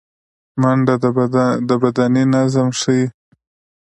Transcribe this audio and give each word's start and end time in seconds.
منډه 0.61 0.95
د 1.67 1.69
بدني 1.83 2.23
نظم 2.33 2.67
ښيي 2.79 3.05